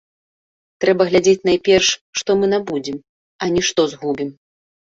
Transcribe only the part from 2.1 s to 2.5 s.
што мы